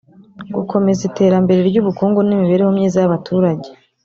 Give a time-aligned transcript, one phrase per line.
[0.55, 3.67] Gukomeza iterambere ry’ubukungu n’imibereho myiza y’abaturage